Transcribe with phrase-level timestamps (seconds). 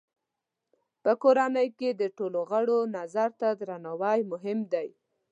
[1.03, 4.89] په کورنۍ کې د ټولو غړو نظر ته درناوی مهم دی.